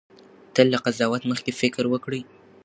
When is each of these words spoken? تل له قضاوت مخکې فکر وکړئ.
تل 0.53 0.67
له 0.73 0.77
قضاوت 0.85 1.21
مخکې 1.31 1.51
فکر 1.61 1.83
وکړئ. 1.89 2.21